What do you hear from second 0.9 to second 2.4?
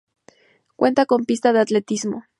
con pista de atletismo.